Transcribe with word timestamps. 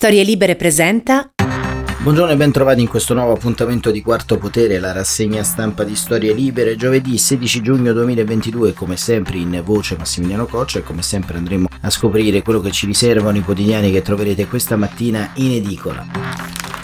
Storie 0.00 0.22
Libere 0.22 0.56
presenta. 0.56 1.30
Buongiorno 1.98 2.32
e 2.32 2.36
ben 2.36 2.50
trovati 2.50 2.80
in 2.80 2.88
questo 2.88 3.12
nuovo 3.12 3.32
appuntamento 3.34 3.90
di 3.90 4.00
Quarto 4.00 4.38
Potere, 4.38 4.78
la 4.78 4.92
rassegna 4.92 5.42
stampa 5.42 5.84
di 5.84 5.94
Storie 5.94 6.32
Libere, 6.32 6.74
giovedì 6.74 7.18
16 7.18 7.60
giugno 7.60 7.92
2022, 7.92 8.72
come 8.72 8.96
sempre 8.96 9.36
in 9.36 9.60
voce 9.62 9.98
Massimiliano 9.98 10.46
Coccia 10.46 10.78
e 10.78 10.82
come 10.84 11.02
sempre 11.02 11.36
andremo 11.36 11.68
a 11.82 11.90
scoprire 11.90 12.40
quello 12.40 12.60
che 12.60 12.70
ci 12.70 12.86
riservano 12.86 13.36
i 13.36 13.42
quotidiani 13.42 13.92
che 13.92 14.00
troverete 14.00 14.46
questa 14.46 14.76
mattina 14.76 15.32
in 15.34 15.50
edicola. 15.50 16.79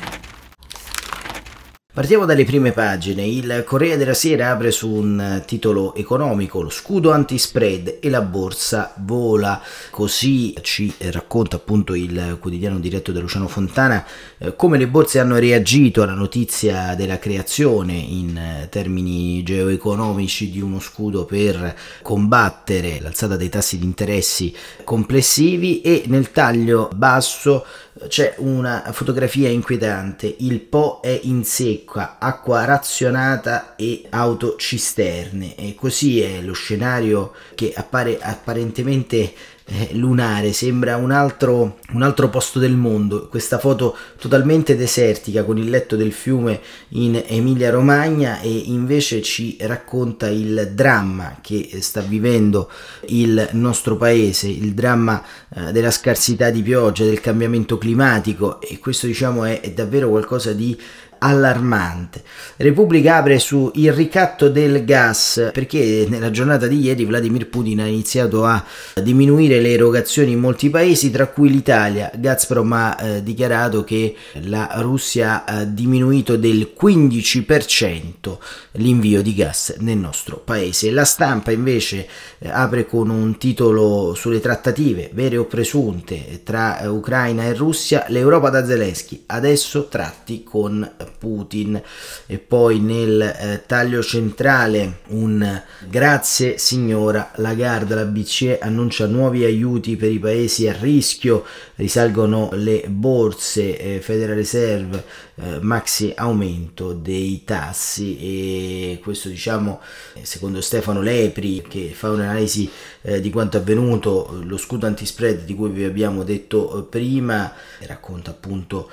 Partiamo 1.97 2.27
dalle 2.27 2.45
prime 2.45 2.73
pagine. 2.73 3.25
Il 3.25 3.65
Corriere 3.65 3.97
della 3.97 4.13
Sera 4.13 4.51
apre 4.51 4.71
su 4.71 4.91
un 4.91 5.43
titolo 5.47 5.95
economico, 5.95 6.61
lo 6.61 6.69
scudo 6.69 7.11
anti-spread 7.11 8.01
e 8.03 8.11
la 8.11 8.21
borsa 8.21 8.93
vola. 8.99 9.63
Così 9.89 10.55
ci 10.61 10.93
racconta 11.11 11.57
appunto 11.57 11.95
il 11.95 12.37
quotidiano 12.39 12.79
diretto 12.81 13.13
da 13.13 13.21
Luciano 13.21 13.49
Fontana 13.49 14.05
eh, 14.37 14.55
come 14.57 14.77
le 14.77 14.89
borse 14.89 15.21
hanno 15.21 15.39
reagito 15.39 16.03
alla 16.03 16.13
notizia 16.13 16.95
della 16.95 17.19
creazione 17.19 17.95
in 17.95 18.67
termini 18.69 19.43
geoeconomici 19.43 20.51
di 20.51 20.61
uno 20.61 20.81
scudo 20.81 21.25
per 21.25 21.75
combattere 22.03 23.01
l'alzata 23.01 23.37
dei 23.37 23.49
tassi 23.49 23.79
di 23.79 23.87
interessi 23.87 24.55
complessivi 24.85 25.81
e 25.81 26.03
nel 26.09 26.31
taglio 26.31 26.91
basso 26.95 27.65
c'è 28.09 28.35
una 28.39 28.91
fotografia 28.93 29.49
inquietante, 29.49 30.35
il 30.41 30.61
Po 30.61 31.01
è 31.03 31.19
in 31.25 31.45
secca, 31.45 32.17
acqua 32.19 32.65
razionata 32.65 33.75
e 33.75 34.05
autocisterne. 34.11 35.57
E 35.57 35.75
così 35.75 36.21
è 36.21 36.43
lo 36.43 36.53
scenario 36.53 37.33
che 37.55 37.73
appare 37.75 38.19
apparentemente 38.21 39.33
eh, 39.69 39.91
lunare, 39.95 40.53
sembra 40.53 40.97
un 40.97 41.11
altro, 41.11 41.79
un 41.93 42.03
altro 42.03 42.29
posto 42.29 42.59
del 42.59 42.77
mondo. 42.77 43.27
Questa 43.29 43.59
foto 43.59 43.97
totalmente 44.19 44.77
desertica 44.77 45.43
con 45.43 45.59
il 45.59 45.69
letto 45.69 45.97
del 45.97 46.13
fiume 46.13 46.61
in 46.91 47.21
Emilia 47.27 47.71
Romagna 47.71 48.41
e 48.41 48.49
invece 48.49 49.23
ci 49.23 49.57
racconta 49.61 50.29
il 50.29 50.71
dramma 50.73 51.39
che 51.43 51.79
sta 51.81 52.01
vivendo 52.01 52.71
il 53.09 53.49
nostro 53.53 53.97
paese, 53.97 54.49
il 54.49 54.73
dramma 54.73 55.23
eh, 55.49 55.73
della 55.73 55.91
scarsità 55.91 56.51
di 56.51 56.63
pioggia, 56.63 57.05
del 57.05 57.21
cambiamento 57.21 57.77
climatico 57.77 58.61
e 58.61 58.79
questo 58.79 59.07
diciamo 59.07 59.45
è, 59.45 59.61
è 59.61 59.73
davvero 59.73 60.09
qualcosa 60.09 60.53
di 60.53 60.79
allarmante. 61.19 62.23
Repubblica 62.57 63.17
apre 63.17 63.39
su 63.39 63.71
il 63.75 63.93
ricatto 63.93 64.49
del 64.49 64.85
gas 64.85 65.51
perché 65.53 66.07
nella 66.09 66.31
giornata 66.31 66.67
di 66.67 66.81
ieri 66.81 67.05
Vladimir 67.05 67.49
Putin 67.49 67.81
ha 67.81 67.87
iniziato 67.87 68.45
a 68.45 68.65
diminuire 69.03 69.61
le 69.61 69.73
erogazioni 69.73 70.33
in 70.33 70.41
molti 70.41 70.71
paesi, 70.71 71.11
tra 71.11 71.27
cui 71.27 71.51
l'Italia. 71.51 72.11
Gazprom 72.15 72.73
ha 72.73 72.97
eh, 73.01 73.23
dichiarato 73.23 73.85
che 73.85 74.15
la 74.43 74.71
Russia 74.77 75.45
ha 75.45 75.65
diminuito 75.65 76.37
del 76.37 76.73
15% 76.79 78.37
l'invio 78.73 79.23
di 79.23 79.35
gas 79.35 79.77
nel 79.79 79.99
nostro 79.99 80.39
paese. 80.39 80.91
La 80.91 81.05
stampa 81.05 81.51
invece 81.51 82.07
eh, 82.39 82.49
apre 82.49 82.87
con 82.87 83.11
un 83.11 83.39
titolo 83.39 84.15
sulle 84.15 84.41
trattative 84.41 85.11
vere 85.13 85.37
o 85.37 85.45
presunte 85.45 86.41
tra 86.45 86.81
Ucraina 86.85 87.45
e 87.45 87.55
Russia, 87.55 88.05
l'Europa 88.09 88.51
da 88.51 88.65
Zelensky, 88.65 89.25
adesso 89.27 89.89
tratti 89.89 90.43
con 90.43 90.89
Putin. 91.19 91.81
E 92.27 92.39
poi 92.39 92.81
nel 92.81 93.21
eh, 93.21 93.63
taglio 93.67 94.03
centrale 94.03 95.01
un 95.09 95.63
grazie 95.89 96.59
signora 96.59 97.33
Lagarde, 97.37 97.95
la 97.95 98.05
BCE 98.05 98.59
annuncia 98.59 99.07
nuovi 99.07 99.45
aiuti 99.45 99.97
per 99.97 100.11
i 100.11 100.19
paesi 100.19 100.69
a 100.69 100.77
rischio, 100.79 101.45
risalgono 101.77 102.51
le 102.53 102.85
borse, 102.89 103.79
eh, 103.79 104.01
Federal 104.01 104.37
Reserve, 104.37 105.05
eh, 105.37 105.59
maxi 105.61 106.13
aumento 106.17 106.93
dei 106.93 107.43
tassi. 107.45 108.19
E 108.19 109.01
questo 109.03 109.29
diciamo 109.29 109.81
secondo 110.23 110.61
Stefano 110.61 111.01
Lepri 111.01 111.65
che 111.69 111.93
fa 111.95 112.11
un'analisi 112.11 112.71
eh, 113.03 113.21
di 113.21 113.31
quanto 113.31 113.57
avvenuto, 113.57 114.41
lo 114.43 114.57
scudo 114.57 114.87
antispread 114.87 115.45
di 115.45 115.55
cui 115.55 115.71
vi 115.71 115.85
abbiamo 115.85 116.25
detto 116.25 116.79
eh, 116.79 116.83
prima 116.83 117.53
racconta 117.81 118.31
appunto 118.31 118.91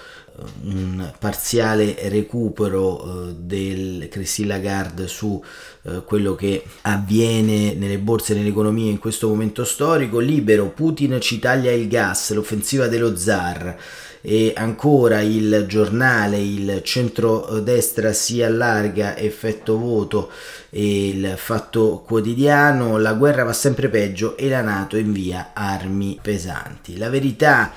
un 0.63 1.13
parziale 1.19 1.95
recupero 2.09 3.29
eh, 3.29 3.35
del 3.37 4.07
Christine 4.09 4.47
Lagarde 4.47 5.07
su 5.07 5.41
eh, 5.83 6.03
quello 6.05 6.35
che 6.35 6.63
avviene 6.81 7.73
nelle 7.73 7.99
borse 7.99 8.33
e 8.33 8.37
nell'economia 8.37 8.89
in 8.89 8.99
questo 8.99 9.27
momento 9.27 9.63
storico. 9.63 10.19
Libero, 10.19 10.69
Putin 10.69 11.19
ci 11.21 11.39
taglia 11.39 11.71
il 11.71 11.87
gas, 11.87 12.31
l'offensiva 12.31 12.87
dello 12.87 13.15
zar 13.15 13.77
e 14.25 14.53
ancora 14.55 15.19
il 15.19 15.65
giornale, 15.67 16.39
il 16.39 16.79
centro-destra 16.81 18.13
si 18.13 18.41
allarga, 18.41 19.17
effetto 19.17 19.77
voto 19.77 20.31
e 20.69 21.09
il 21.09 21.33
fatto 21.35 22.01
quotidiano, 22.07 22.97
la 22.97 23.13
guerra 23.15 23.43
va 23.43 23.51
sempre 23.51 23.89
peggio 23.89 24.37
e 24.37 24.47
la 24.47 24.61
Nato 24.61 24.95
invia 24.95 25.51
armi 25.53 26.17
pesanti. 26.21 26.97
La 26.97 27.09
verità 27.09 27.73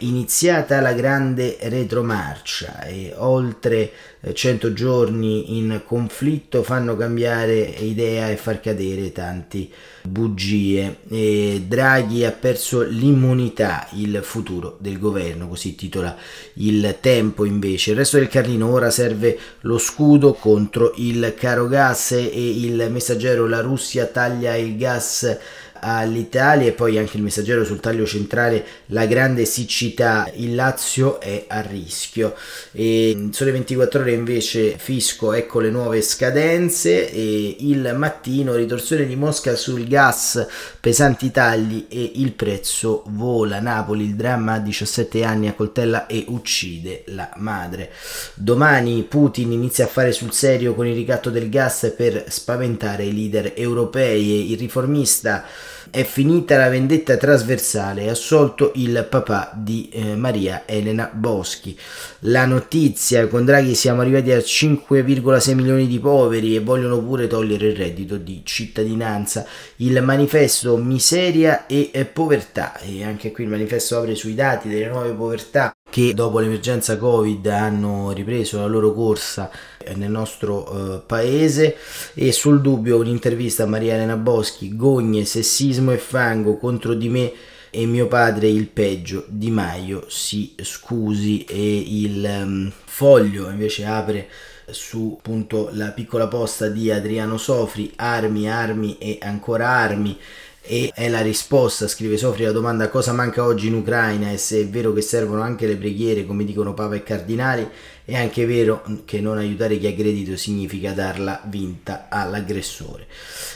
iniziata 0.00 0.82
la 0.82 0.92
grande 0.92 1.56
retromarcia 1.62 2.82
e 2.82 3.14
oltre 3.16 3.90
100 4.30 4.66
eh, 4.66 4.72
giorni 4.74 5.56
in 5.56 5.80
conflitto 5.86 6.62
fanno 6.62 6.94
cambiare 6.94 7.58
idea 7.58 8.28
e 8.28 8.36
far 8.36 8.60
cadere 8.60 9.12
tanti 9.12 9.72
bugie. 10.02 10.98
E 11.08 11.64
Draghi 11.66 12.22
ha 12.26 12.32
perso 12.32 12.82
l'immunità, 12.82 13.88
il 13.92 14.20
futuro 14.22 14.76
del 14.78 14.98
governo, 14.98 15.48
così 15.48 15.74
titola 15.74 16.14
il 16.54 16.98
tempo 17.00 17.46
invece. 17.46 17.92
Il 17.92 17.96
resto 17.96 18.18
del 18.18 18.28
Carlino 18.28 18.70
ora 18.70 18.90
serve 18.90 19.38
lo 19.60 19.78
scudo 19.78 20.34
contro 20.34 20.92
il 20.96 21.34
caro 21.34 21.66
gas 21.66 22.12
e 22.12 22.60
il 22.60 22.88
messaggero 22.90 23.48
la 23.48 23.60
Russia 23.62 24.04
taglia 24.04 24.54
il 24.54 24.76
gas 24.76 25.38
all'Italia 25.84 26.68
e 26.68 26.72
poi 26.72 26.96
anche 26.96 27.16
il 27.16 27.24
messaggero 27.24 27.64
sul 27.64 27.80
taglio 27.80 28.06
centrale 28.06 28.64
la 28.86 29.06
grande 29.06 29.44
siccità 29.44 30.30
il 30.36 30.54
Lazio 30.54 31.20
è 31.20 31.44
a 31.48 31.60
rischio. 31.60 32.34
E 32.70 33.28
sole 33.32 33.50
24 33.50 34.00
ore 34.00 34.12
invece 34.12 34.76
fisco 34.78 35.32
ecco 35.32 35.58
le 35.58 35.70
nuove 35.70 36.00
scadenze 36.00 37.10
e 37.10 37.56
il 37.60 37.94
mattino 37.96 38.54
ritorsione 38.54 39.06
di 39.06 39.16
Mosca 39.16 39.56
sul 39.56 39.86
gas 39.88 40.46
pesanti 40.78 41.30
tagli 41.32 41.86
e 41.88 42.12
il 42.16 42.32
prezzo 42.32 43.02
vola. 43.08 43.60
Napoli 43.60 44.04
il 44.04 44.14
dramma 44.14 44.54
a 44.54 44.58
17 44.60 45.24
anni 45.24 45.48
a 45.48 45.54
coltella 45.54 46.06
e 46.06 46.24
uccide 46.28 47.02
la 47.06 47.28
madre. 47.36 47.90
Domani 48.34 49.02
Putin 49.02 49.50
inizia 49.50 49.84
a 49.84 49.88
fare 49.88 50.12
sul 50.12 50.32
serio 50.32 50.74
con 50.74 50.86
il 50.86 50.94
ricatto 50.94 51.30
del 51.30 51.48
gas 51.48 51.92
per 51.96 52.26
spaventare 52.28 53.04
i 53.04 53.12
leader 53.12 53.52
europei 53.56 54.52
il 54.52 54.58
riformista 54.58 55.44
è 55.90 56.04
finita 56.04 56.56
la 56.56 56.68
vendetta 56.68 57.16
trasversale, 57.16 58.08
assolto 58.08 58.72
il 58.76 59.06
papà 59.08 59.52
di 59.54 59.88
eh, 59.92 60.16
Maria 60.16 60.62
Elena 60.66 61.10
Boschi. 61.12 61.78
La 62.20 62.46
notizia, 62.46 63.26
con 63.26 63.44
Draghi 63.44 63.74
siamo 63.74 64.00
arrivati 64.00 64.32
a 64.32 64.38
5,6 64.38 65.54
milioni 65.54 65.86
di 65.86 65.98
poveri 65.98 66.56
e 66.56 66.60
vogliono 66.60 67.00
pure 67.00 67.26
togliere 67.26 67.68
il 67.68 67.76
reddito 67.76 68.16
di 68.16 68.42
cittadinanza. 68.44 69.44
Il 69.76 70.02
manifesto 70.02 70.76
miseria 70.76 71.66
e 71.66 71.90
eh, 71.92 72.04
povertà, 72.04 72.78
e 72.78 73.04
anche 73.04 73.32
qui 73.32 73.44
il 73.44 73.50
manifesto 73.50 73.98
apre 73.98 74.14
sui 74.14 74.34
dati 74.34 74.68
delle 74.68 74.88
nuove 74.88 75.12
povertà 75.12 75.74
che 75.92 76.14
dopo 76.14 76.38
l'emergenza 76.38 76.96
Covid 76.96 77.44
hanno 77.48 78.12
ripreso 78.12 78.58
la 78.58 78.66
loro 78.66 78.94
corsa 78.94 79.50
nel 79.94 80.10
nostro 80.10 80.72
uh, 80.72 81.02
paese. 81.06 81.76
E 82.14 82.32
sul 82.32 82.60
dubbio 82.60 82.98
un'intervista 82.98 83.64
a 83.64 83.66
Maria 83.66 83.94
Elena 83.94 84.16
Boschi, 84.16 84.76
gogne, 84.76 85.24
sessismo 85.24 85.92
e 85.92 85.98
fango 85.98 86.56
contro 86.56 86.94
di 86.94 87.08
me 87.08 87.32
e 87.74 87.86
mio 87.86 88.06
padre 88.06 88.48
il 88.48 88.66
peggio, 88.66 89.24
Di 89.28 89.50
Maio 89.50 90.04
si 90.08 90.54
scusi 90.60 91.44
e 91.44 91.78
il 91.78 92.22
um, 92.22 92.70
foglio 92.84 93.48
invece 93.48 93.86
apre 93.86 94.28
su 94.68 95.16
appunto 95.18 95.70
la 95.72 95.90
piccola 95.92 96.28
posta 96.28 96.68
di 96.68 96.90
Adriano 96.90 97.38
Sofri, 97.38 97.90
armi, 97.96 98.48
armi 98.50 98.98
e 98.98 99.18
ancora 99.22 99.68
armi 99.68 100.18
e 100.64 100.92
è 100.94 101.08
la 101.08 101.22
risposta, 101.22 101.88
scrive 101.88 102.16
Sofri, 102.16 102.44
alla 102.44 102.52
domanda 102.52 102.88
cosa 102.88 103.12
manca 103.12 103.44
oggi 103.44 103.66
in 103.66 103.74
Ucraina 103.74 104.30
e 104.30 104.36
se 104.36 104.60
è 104.60 104.68
vero 104.68 104.92
che 104.92 105.00
servono 105.00 105.42
anche 105.42 105.66
le 105.66 105.76
preghiere, 105.76 106.24
come 106.24 106.44
dicono 106.44 106.72
Papa 106.72 106.94
e 106.94 107.02
Cardinali, 107.02 107.68
è 108.04 108.16
anche 108.16 108.46
vero 108.46 108.82
che 109.04 109.20
non 109.20 109.38
aiutare 109.38 109.78
chi 109.78 109.86
ha 109.86 109.90
aggredito 109.90 110.36
significa 110.36 110.92
darla 110.92 111.40
vinta 111.46 112.06
all'aggressore. 112.08 113.06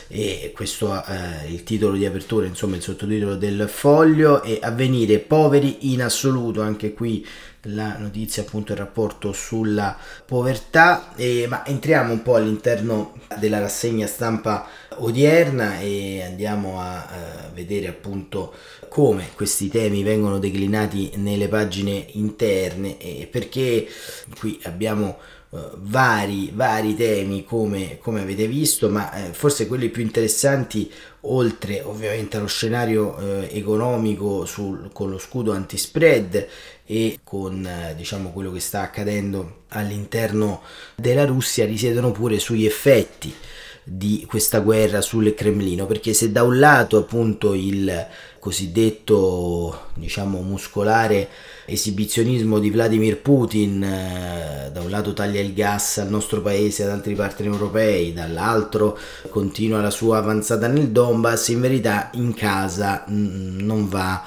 E 0.08 0.52
questo 0.54 1.02
è 1.04 1.42
eh, 1.44 1.52
il 1.52 1.64
titolo 1.64 1.96
di 1.96 2.06
apertura, 2.06 2.46
insomma 2.46 2.76
il 2.76 2.82
sottotitolo 2.82 3.34
del 3.34 3.68
foglio 3.68 4.42
e 4.42 4.58
avvenire 4.62 5.18
poveri 5.18 5.92
in 5.92 6.02
assoluto, 6.02 6.62
anche 6.62 6.92
qui 6.92 7.26
la 7.66 7.96
notizia 7.98 8.42
appunto 8.42 8.72
il 8.72 8.78
rapporto 8.78 9.32
sulla 9.32 9.96
povertà 10.24 11.14
e, 11.16 11.46
ma 11.48 11.64
entriamo 11.64 12.12
un 12.12 12.22
po' 12.22 12.36
all'interno 12.36 13.14
della 13.38 13.58
rassegna 13.58 14.06
stampa 14.06 14.66
odierna 14.98 15.80
e 15.80 16.22
andiamo 16.22 16.80
a, 16.80 17.06
a 17.06 17.50
vedere 17.52 17.88
appunto 17.88 18.54
come 18.88 19.28
questi 19.34 19.68
temi 19.68 20.02
vengono 20.02 20.38
declinati 20.38 21.12
nelle 21.16 21.48
pagine 21.48 22.06
interne 22.12 22.98
e 22.98 23.28
perché 23.30 23.86
qui 24.38 24.58
abbiamo 24.64 25.18
vari, 25.78 26.50
vari 26.54 26.94
temi 26.94 27.44
come, 27.44 27.98
come 28.00 28.22
avete 28.22 28.46
visto 28.46 28.88
ma 28.88 29.12
eh, 29.12 29.32
forse 29.32 29.66
quelli 29.66 29.88
più 29.88 30.02
interessanti 30.02 30.90
oltre 31.22 31.82
ovviamente 31.82 32.36
allo 32.36 32.46
scenario 32.46 33.18
eh, 33.18 33.48
economico 33.52 34.44
sul, 34.44 34.90
con 34.92 35.10
lo 35.10 35.18
scudo 35.18 35.52
anti-spread 35.52 36.46
e 36.84 37.18
con 37.24 37.66
eh, 37.66 37.94
diciamo 37.96 38.30
quello 38.30 38.52
che 38.52 38.60
sta 38.60 38.82
accadendo 38.82 39.62
all'interno 39.68 40.62
della 40.94 41.24
Russia 41.24 41.64
risiedono 41.66 42.12
pure 42.12 42.38
sugli 42.38 42.64
effetti 42.64 43.34
di 43.88 44.24
questa 44.26 44.58
guerra 44.58 45.00
sul 45.00 45.32
Cremlino 45.34 45.86
perché 45.86 46.12
se 46.12 46.32
da 46.32 46.42
un 46.42 46.58
lato 46.58 46.98
appunto 46.98 47.54
il 47.54 48.06
cosiddetto 48.46 49.86
diciamo 49.94 50.40
muscolare 50.40 51.28
esibizionismo 51.64 52.60
di 52.60 52.70
Vladimir 52.70 53.18
Putin 53.18 53.82
eh, 53.82 54.70
da 54.72 54.80
un 54.82 54.88
lato 54.88 55.12
taglia 55.12 55.40
il 55.40 55.52
gas 55.52 55.98
al 55.98 56.08
nostro 56.08 56.40
paese 56.40 56.84
ad 56.84 56.90
altri 56.90 57.16
partner 57.16 57.50
europei 57.50 58.12
dall'altro 58.12 58.96
continua 59.30 59.80
la 59.80 59.90
sua 59.90 60.18
avanzata 60.18 60.68
nel 60.68 60.90
Donbass 60.90 61.48
in 61.48 61.60
verità 61.60 62.10
in 62.12 62.34
casa 62.34 63.02
mh, 63.08 63.56
non 63.64 63.88
va 63.88 64.22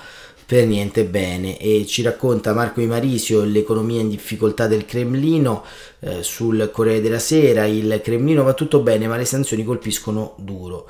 per 0.50 0.66
niente 0.66 1.06
bene. 1.06 1.60
E 1.60 1.86
ci 1.86 2.02
racconta 2.02 2.56
Marco 2.56 2.82
Imarisio 2.82 3.44
l'economia 3.44 4.02
in 4.02 4.10
difficoltà 4.10 4.66
del 4.66 4.84
Cremlino 4.84 5.64
eh, 6.02 6.24
sul 6.24 6.70
Corriere 6.72 7.02
della 7.02 7.20
Sera 7.20 7.66
il 7.66 8.00
Cremlino 8.02 8.44
va 8.44 8.54
tutto 8.54 8.80
bene 8.80 9.08
ma 9.08 9.18
le 9.18 9.26
sanzioni 9.26 9.64
colpiscono 9.64 10.36
duro. 10.38 10.88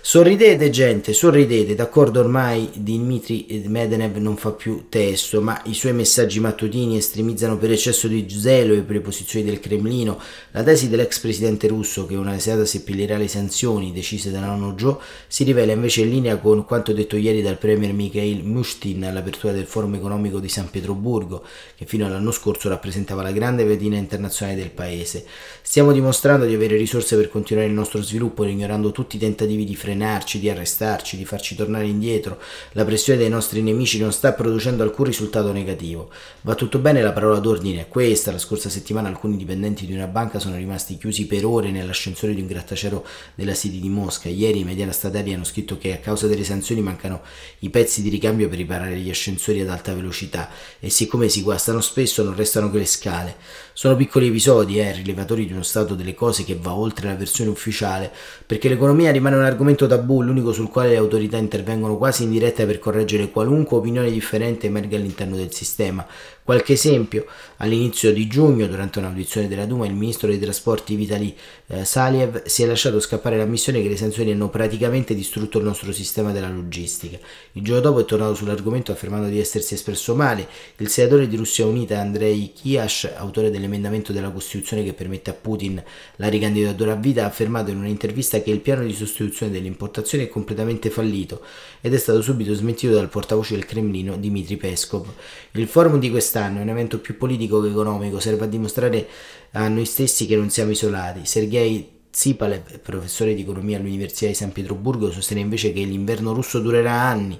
Sorridete 0.00 0.70
gente 0.70 1.12
sorridete. 1.12 1.74
D'accordo 1.74 2.20
ormai 2.20 2.68
Dmitry 2.74 3.64
Medvedev 3.66 4.16
non 4.16 4.36
fa 4.36 4.50
più 4.50 4.86
testo 4.88 5.40
ma 5.40 5.60
i 5.66 5.74
suoi 5.74 5.92
messaggi 5.92 6.40
mattutini 6.40 6.96
estremizzano 6.96 7.56
per 7.56 7.70
eccesso 7.70 8.08
di 8.08 8.26
zelo 8.28 8.74
e 8.74 8.80
per 8.80 8.96
le 8.96 9.00
posizioni 9.00 9.44
del 9.44 9.60
Cremlino. 9.60 10.20
La 10.52 10.62
tesi 10.62 10.88
dell'ex 10.88 11.20
presidente 11.20 11.68
russo 11.68 12.06
che 12.06 12.16
una 12.16 12.38
serata 12.38 12.64
seppellirà 12.64 13.16
le 13.16 13.28
sanzioni 13.28 13.92
decise 13.92 14.30
da 14.30 14.40
nonno 14.40 14.72
Joe 14.72 14.96
si 15.28 15.44
rivela 15.44 15.72
invece 15.72 16.02
in 16.02 16.10
linea 16.10 16.36
con 16.38 16.64
quanto 16.64 16.92
detto 16.92 17.16
ieri 17.16 17.42
dal 17.42 17.58
premier 17.58 17.92
Mikhail 17.92 18.44
Mushtin 18.44 19.04
all'apertura 19.04 19.52
del 19.52 19.66
forum 19.66 19.94
economico 19.94 20.40
di 20.40 20.48
San 20.48 20.70
Pietroburgo 20.70 21.44
che 21.76 21.84
fino 21.84 22.06
all'anno 22.06 22.30
scorso 22.32 22.68
rappresentava 22.68 23.22
la 23.22 23.32
grande 23.32 23.64
vetrina 23.64 23.96
internazionale 23.96 24.47
internazionale 24.48 24.56
del 24.56 24.70
paese. 24.70 25.24
Stiamo 25.62 25.92
dimostrando 25.92 26.46
di 26.46 26.54
avere 26.54 26.76
risorse 26.76 27.16
per 27.16 27.28
continuare 27.28 27.68
il 27.68 27.74
nostro 27.74 28.02
sviluppo, 28.02 28.44
ignorando 28.44 28.90
tutti 28.90 29.16
i 29.16 29.18
tentativi 29.18 29.64
di 29.64 29.76
frenarci, 29.76 30.38
di 30.38 30.48
arrestarci, 30.48 31.16
di 31.16 31.24
farci 31.24 31.54
tornare 31.54 31.86
indietro. 31.86 32.38
La 32.72 32.84
pressione 32.84 33.18
dei 33.18 33.28
nostri 33.28 33.60
nemici 33.60 33.98
non 33.98 34.12
sta 34.12 34.32
producendo 34.32 34.82
alcun 34.82 35.04
risultato 35.04 35.52
negativo. 35.52 36.10
Va 36.42 36.54
tutto 36.54 36.78
bene, 36.78 37.02
la 37.02 37.12
parola 37.12 37.38
d'ordine 37.38 37.82
è 37.82 37.88
questa. 37.88 38.32
La 38.32 38.38
scorsa 38.38 38.70
settimana 38.70 39.08
alcuni 39.08 39.36
dipendenti 39.36 39.84
di 39.84 39.92
una 39.92 40.06
banca 40.06 40.38
sono 40.38 40.56
rimasti 40.56 40.96
chiusi 40.96 41.26
per 41.26 41.44
ore 41.44 41.70
nell'ascensore 41.70 42.34
di 42.34 42.40
un 42.40 42.46
grattacielo 42.46 43.04
della 43.34 43.54
City 43.54 43.80
di 43.80 43.88
Mosca. 43.88 44.28
Ieri 44.28 44.60
i 44.60 44.64
media 44.64 44.90
statali 44.92 45.34
hanno 45.34 45.44
scritto 45.44 45.76
che 45.76 45.92
a 45.92 45.98
causa 45.98 46.26
delle 46.26 46.44
sanzioni 46.44 46.80
mancano 46.80 47.20
i 47.60 47.68
pezzi 47.68 48.00
di 48.00 48.08
ricambio 48.08 48.48
per 48.48 48.56
riparare 48.56 48.96
gli 48.96 49.10
ascensori 49.10 49.60
ad 49.60 49.68
alta 49.68 49.94
velocità 49.94 50.48
e 50.80 50.88
siccome 50.88 51.28
si 51.28 51.42
guastano 51.42 51.80
spesso 51.80 52.22
non 52.22 52.34
restano 52.34 52.70
che 52.70 52.78
le 52.78 52.86
scale. 52.86 53.36
Sono 53.72 53.96
piccoli 53.96 54.30
episodi, 54.38 54.78
eh, 54.78 54.92
rilevatori 54.92 55.46
di 55.46 55.52
uno 55.52 55.64
stato 55.64 55.96
delle 55.96 56.14
cose 56.14 56.44
che 56.44 56.56
va 56.56 56.72
oltre 56.72 57.08
la 57.08 57.16
versione 57.16 57.50
ufficiale, 57.50 58.08
perché 58.46 58.68
l'economia 58.68 59.10
rimane 59.10 59.34
un 59.34 59.42
argomento 59.42 59.88
tabù, 59.88 60.22
l'unico 60.22 60.52
sul 60.52 60.68
quale 60.68 60.90
le 60.90 60.96
autorità 60.96 61.36
intervengono 61.36 61.96
quasi 61.96 62.22
in 62.22 62.30
diretta 62.30 62.64
per 62.64 62.78
correggere 62.78 63.32
qualunque 63.32 63.78
opinione 63.78 64.12
differente 64.12 64.68
emerga 64.68 64.96
all'interno 64.96 65.34
del 65.34 65.52
sistema, 65.52 66.06
Qualche 66.48 66.72
esempio, 66.72 67.26
all'inizio 67.58 68.10
di 68.10 68.26
giugno, 68.26 68.66
durante 68.68 69.00
un'audizione 69.00 69.48
della 69.48 69.66
Duma, 69.66 69.84
il 69.84 69.92
ministro 69.92 70.28
dei 70.28 70.38
trasporti 70.38 70.94
Vitali 70.94 71.36
eh, 71.66 71.84
Saliev 71.84 72.46
si 72.46 72.62
è 72.62 72.66
lasciato 72.66 73.00
scappare 73.00 73.36
l'ammissione 73.36 73.82
che 73.82 73.88
le 73.90 73.98
sanzioni 73.98 74.30
hanno 74.30 74.48
praticamente 74.48 75.14
distrutto 75.14 75.58
il 75.58 75.64
nostro 75.64 75.92
sistema 75.92 76.32
della 76.32 76.48
logistica. 76.48 77.18
Il 77.52 77.62
giorno 77.62 77.82
dopo 77.82 78.00
è 78.00 78.06
tornato 78.06 78.34
sull'argomento 78.34 78.92
affermando 78.92 79.28
di 79.28 79.38
essersi 79.38 79.74
espresso 79.74 80.14
male. 80.14 80.48
Il 80.78 80.88
senatore 80.88 81.28
di 81.28 81.36
Russia 81.36 81.66
Unita 81.66 82.00
Andrei 82.00 82.50
Kiash, 82.54 83.10
autore 83.14 83.50
dell'emendamento 83.50 84.14
della 84.14 84.27
Costituzione 84.30 84.84
che 84.84 84.92
permette 84.92 85.30
a 85.30 85.34
Putin 85.34 85.82
la 86.16 86.28
ricandidatura 86.28 86.92
a 86.92 86.96
vita, 86.96 87.24
ha 87.24 87.26
affermato 87.26 87.70
in 87.70 87.78
un'intervista 87.78 88.40
che 88.42 88.50
il 88.50 88.60
piano 88.60 88.84
di 88.84 88.94
sostituzione 88.94 89.50
delle 89.52 89.66
importazioni 89.66 90.24
è 90.24 90.28
completamente 90.28 90.88
fallito 90.88 91.42
ed 91.80 91.92
è 91.92 91.98
stato 91.98 92.22
subito 92.22 92.54
smentito 92.54 92.94
dal 92.94 93.08
portavoce 93.08 93.54
del 93.54 93.66
Cremlino 93.66 94.16
Dmitry 94.16 94.56
Peskov. 94.56 95.06
Il 95.52 95.66
forum 95.66 95.98
di 95.98 96.10
questa 96.10 96.26
quest'anno 96.28 96.58
è 96.58 96.62
un 96.62 96.68
evento 96.68 96.98
più 96.98 97.16
politico 97.16 97.60
che 97.60 97.68
economico, 97.68 98.20
serve 98.20 98.44
a 98.44 98.48
dimostrare 98.48 99.08
a 99.52 99.66
noi 99.68 99.86
stessi 99.86 100.26
che 100.26 100.36
non 100.36 100.50
siamo 100.50 100.70
isolati. 100.70 101.24
Sergei 101.24 101.96
Tsipalev, 102.10 102.78
professore 102.80 103.34
di 103.34 103.42
economia 103.42 103.78
all'Università 103.78 104.26
di 104.26 104.34
San 104.34 104.52
Pietroburgo, 104.52 105.10
sostiene 105.10 105.42
invece 105.42 105.72
che 105.72 105.82
l'inverno 105.82 106.32
russo 106.32 106.60
durerà 106.60 106.92
anni. 106.92 107.38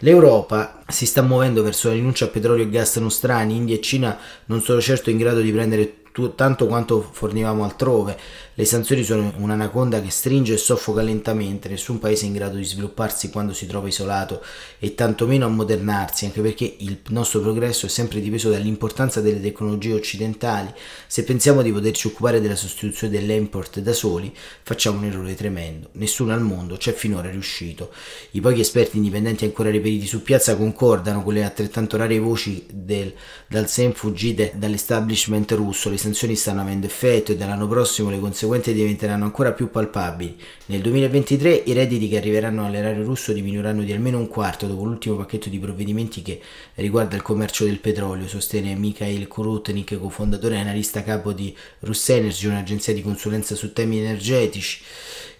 L'Europa 0.00 0.82
si 0.88 1.06
sta 1.06 1.22
muovendo 1.22 1.62
verso 1.62 1.88
la 1.88 1.94
rinuncia 1.94 2.26
a 2.26 2.28
petrolio 2.28 2.64
e 2.64 2.68
gas 2.68 2.96
nostrani, 2.96 3.56
India 3.56 3.76
e 3.76 3.80
Cina 3.80 4.18
non 4.46 4.60
sono 4.60 4.80
certo 4.80 5.08
in 5.08 5.16
grado 5.16 5.40
di 5.40 5.50
prendere 5.50 5.94
tanto 6.34 6.66
quanto 6.66 7.00
fornivamo 7.02 7.62
altrove. 7.64 8.18
Le 8.54 8.64
sanzioni 8.64 9.02
sono 9.02 9.32
un'anaconda 9.36 10.00
che 10.00 10.10
stringe 10.10 10.54
e 10.54 10.56
soffoca 10.56 11.02
lentamente, 11.02 11.68
nessun 11.68 11.98
paese 11.98 12.24
è 12.24 12.28
in 12.28 12.32
grado 12.32 12.56
di 12.56 12.64
svilupparsi 12.64 13.28
quando 13.28 13.52
si 13.52 13.66
trova 13.66 13.86
isolato 13.86 14.42
e 14.78 14.94
tantomeno 14.94 15.44
a 15.44 15.50
modernarsi, 15.50 16.24
anche 16.24 16.40
perché 16.40 16.76
il 16.78 17.00
nostro 17.08 17.40
progresso 17.40 17.84
è 17.84 17.88
sempre 17.90 18.20
dipeso 18.20 18.48
dall'importanza 18.48 19.20
delle 19.20 19.42
tecnologie 19.42 19.92
occidentali. 19.92 20.72
Se 21.06 21.22
pensiamo 21.24 21.60
di 21.60 21.70
poterci 21.70 22.06
occupare 22.06 22.40
della 22.40 22.56
sostituzione 22.56 23.12
dell'import 23.12 23.80
da 23.80 23.92
soli, 23.92 24.34
facciamo 24.62 24.98
un 24.98 25.04
errore 25.04 25.34
tremendo. 25.34 25.90
Nessuno 25.92 26.32
al 26.32 26.40
mondo 26.40 26.78
ci 26.78 26.88
è 26.88 26.94
finora 26.94 27.28
riuscito. 27.28 27.92
I 28.30 28.40
pochi 28.40 28.60
esperti 28.60 28.96
indipendenti 28.96 29.44
ancora 29.44 29.68
riperiti 29.68 30.06
su 30.06 30.22
piazza 30.22 30.56
concordano 30.56 31.22
con 31.22 31.34
le 31.34 31.44
altrettanto 31.44 31.98
rare 31.98 32.18
voci 32.18 32.64
del, 32.72 33.12
dal 33.48 33.68
SEM 33.68 33.92
fuggite 33.92 34.52
dall'establishment 34.56 35.52
russo. 35.52 35.90
Le 35.90 35.98
sanzioni 36.06 36.36
stanno 36.36 36.60
avendo 36.60 36.86
effetto 36.86 37.32
e 37.32 37.36
dall'anno 37.36 37.66
prossimo 37.66 38.10
le 38.10 38.20
conseguenze 38.20 38.72
diventeranno 38.72 39.24
ancora 39.24 39.52
più 39.52 39.70
palpabili. 39.70 40.38
Nel 40.66 40.80
2023 40.80 41.62
i 41.66 41.72
redditi 41.72 42.08
che 42.08 42.16
arriveranno 42.16 42.64
all'erario 42.64 43.02
russo 43.02 43.32
diminuiranno 43.32 43.82
di 43.82 43.92
almeno 43.92 44.18
un 44.18 44.28
quarto 44.28 44.68
dopo 44.68 44.84
l'ultimo 44.84 45.16
pacchetto 45.16 45.48
di 45.48 45.58
provvedimenti 45.58 46.22
che 46.22 46.40
riguarda 46.74 47.16
il 47.16 47.22
commercio 47.22 47.64
del 47.64 47.80
petrolio, 47.80 48.28
sostiene 48.28 48.76
Mikhail 48.76 49.26
Kurutnik, 49.26 49.98
cofondatore 49.98 50.54
e 50.54 50.60
analista 50.60 51.02
capo 51.02 51.32
di 51.32 51.54
Russenergy, 51.80 52.46
un'agenzia 52.46 52.94
di 52.94 53.02
consulenza 53.02 53.56
su 53.56 53.72
temi 53.72 53.98
energetici. 53.98 54.82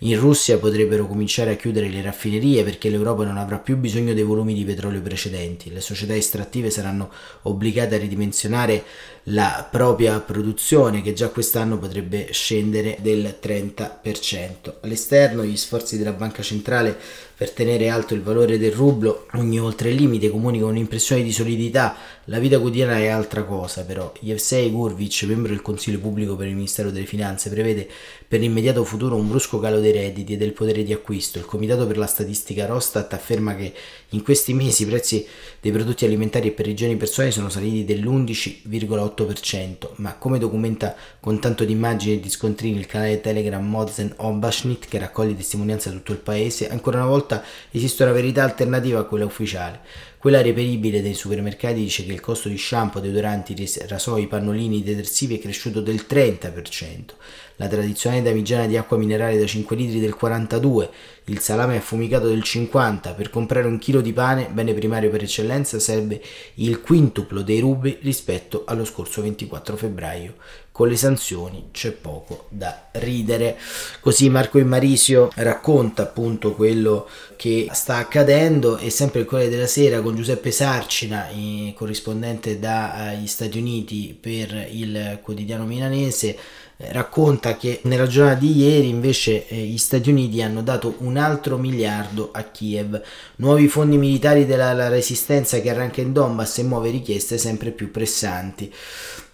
In 0.00 0.18
Russia 0.18 0.58
potrebbero 0.58 1.06
cominciare 1.06 1.52
a 1.52 1.56
chiudere 1.56 1.88
le 1.88 2.02
raffinerie 2.02 2.62
perché 2.64 2.90
l'Europa 2.90 3.24
non 3.24 3.38
avrà 3.38 3.58
più 3.58 3.78
bisogno 3.78 4.12
dei 4.12 4.24
volumi 4.24 4.52
di 4.52 4.64
petrolio 4.64 5.00
precedenti. 5.00 5.72
Le 5.72 5.80
società 5.80 6.14
estrattive 6.14 6.68
saranno 6.70 7.10
obbligate 7.42 7.94
a 7.94 7.98
ridimensionare 7.98 8.84
la 9.30 9.66
propria 9.70 10.20
produzione 10.20 10.55
che 11.02 11.12
già 11.12 11.28
quest'anno 11.28 11.78
potrebbe 11.78 12.28
scendere 12.32 12.96
del 13.00 13.38
30%. 13.40 14.74
All'esterno 14.80 15.44
gli 15.44 15.56
sforzi 15.56 15.98
della 15.98 16.12
Banca 16.12 16.42
Centrale 16.42 16.98
per 17.36 17.50
tenere 17.50 17.90
alto 17.90 18.14
il 18.14 18.22
valore 18.22 18.56
del 18.56 18.72
rublo 18.72 19.26
ogni 19.34 19.60
oltre 19.60 19.90
limite 19.90 20.30
comunica 20.30 20.64
un'impressione 20.64 21.22
di 21.22 21.32
solidità. 21.32 21.94
La 22.24 22.38
vita 22.38 22.58
quotidiana 22.58 22.96
è 22.96 23.08
altra 23.08 23.44
cosa, 23.44 23.84
però. 23.84 24.10
Yevsei 24.20 24.70
Gurvic, 24.70 25.24
membro 25.24 25.52
del 25.52 25.60
Consiglio 25.60 25.98
Pubblico 25.98 26.34
per 26.34 26.46
il 26.46 26.54
Ministero 26.54 26.90
delle 26.90 27.04
Finanze, 27.04 27.50
prevede 27.50 27.86
per 28.26 28.40
l'immediato 28.40 28.84
futuro 28.84 29.16
un 29.16 29.28
brusco 29.28 29.60
calo 29.60 29.80
dei 29.80 29.92
redditi 29.92 30.32
e 30.32 30.38
del 30.38 30.52
potere 30.52 30.82
di 30.82 30.94
acquisto. 30.94 31.38
Il 31.38 31.44
Comitato 31.44 31.86
per 31.86 31.98
la 31.98 32.06
Statistica 32.06 32.64
Rostat 32.64 33.12
afferma 33.12 33.54
che 33.54 33.74
in 34.10 34.22
questi 34.22 34.54
mesi 34.54 34.84
i 34.84 34.86
prezzi 34.86 35.26
dei 35.60 35.72
prodotti 35.72 36.06
alimentari 36.06 36.48
e 36.48 36.52
per 36.52 36.66
igiene 36.66 36.96
personali 36.96 37.32
sono 37.32 37.50
saliti 37.50 37.84
dell'11,8%, 37.84 39.90
ma 39.96 40.14
come 40.14 40.38
documenta 40.38 40.96
con 41.20 41.38
tanto 41.38 41.66
di 41.66 41.72
immagini 41.72 42.14
e 42.14 42.20
di 42.20 42.30
scontrini 42.30 42.78
il 42.78 42.86
canale 42.86 43.20
Telegram 43.20 43.62
Mozen 43.64 44.14
Obashnit 44.16 44.88
che 44.88 44.98
raccoglie 44.98 45.36
testimonianze 45.36 45.90
da 45.90 45.96
tutto 45.96 46.12
il 46.12 46.18
paese, 46.18 46.70
ancora 46.70 46.96
una 46.96 47.06
volta 47.06 47.25
volta 47.26 47.42
esiste 47.70 48.04
una 48.04 48.12
verità 48.12 48.44
alternativa 48.44 49.00
a 49.00 49.04
quella 49.04 49.24
ufficiale. 49.24 49.80
Quella 50.18 50.40
reperibile 50.40 51.02
dei 51.02 51.14
supermercati 51.14 51.74
dice 51.74 52.04
che 52.04 52.12
il 52.12 52.20
costo 52.20 52.48
di 52.48 52.56
shampoo, 52.56 53.00
deodoranti, 53.00 53.54
rasoi, 53.86 54.26
pannolini, 54.26 54.82
detersivi 54.82 55.36
è 55.36 55.40
cresciuto 55.40 55.80
del 55.80 56.04
30%, 56.08 57.14
la 57.56 57.68
tradizionale 57.68 58.22
damigiana 58.22 58.66
di 58.66 58.76
acqua 58.76 58.96
minerale 58.96 59.38
da 59.38 59.46
5 59.46 59.76
litri 59.76 60.00
del 60.00 60.16
42%, 60.20 60.88
il 61.24 61.40
salame 61.40 61.76
affumicato 61.76 62.28
del 62.28 62.42
50%. 62.44 63.14
Per 63.14 63.30
comprare 63.30 63.66
un 63.66 63.78
chilo 63.78 64.00
di 64.00 64.12
pane, 64.12 64.48
bene 64.50 64.74
primario 64.74 65.10
per 65.10 65.22
eccellenza, 65.22 65.78
serve 65.78 66.22
il 66.54 66.80
quintuplo 66.80 67.42
dei 67.42 67.60
rubli 67.60 67.98
rispetto 68.02 68.62
allo 68.66 68.84
scorso 68.84 69.22
24 69.22 69.76
febbraio 69.76 70.34
con 70.76 70.88
le 70.88 70.96
sanzioni 70.96 71.68
c'è 71.72 71.90
poco 71.92 72.48
da 72.50 72.88
ridere. 72.92 73.56
Così 73.98 74.28
Marco 74.28 74.58
Immarisio 74.58 75.30
racconta 75.36 76.02
appunto 76.02 76.52
quello 76.52 77.08
che 77.36 77.68
sta 77.72 77.96
accadendo 77.96 78.76
e 78.76 78.90
sempre 78.90 79.20
il 79.20 79.26
Corriere 79.26 79.50
della 79.50 79.66
Sera 79.66 80.02
con 80.02 80.14
Giuseppe 80.14 80.50
Sarcina, 80.50 81.28
corrispondente 81.74 82.58
dagli 82.58 83.26
Stati 83.26 83.56
Uniti 83.56 84.14
per 84.20 84.68
il 84.70 85.18
quotidiano 85.22 85.64
milanese, 85.64 86.26
eh, 86.26 86.38
racconta 86.76 87.56
che 87.56 87.80
nella 87.84 88.06
giornata 88.06 88.38
di 88.38 88.56
ieri 88.58 88.88
invece 88.88 89.48
eh, 89.48 89.56
gli 89.56 89.78
Stati 89.78 90.10
Uniti 90.10 90.42
hanno 90.42 90.62
dato 90.62 90.96
un 90.98 91.16
altro 91.16 91.56
miliardo 91.56 92.30
a 92.32 92.42
Kiev, 92.42 93.00
nuovi 93.36 93.66
fondi 93.68 93.96
militari 93.96 94.44
della 94.44 94.88
resistenza 94.88 95.60
che 95.60 95.70
arranca 95.70 96.02
in 96.02 96.12
Donbass 96.12 96.58
e 96.58 96.64
muove 96.64 96.90
richieste 96.90 97.38
sempre 97.38 97.70
più 97.70 97.90
pressanti. 97.90 98.72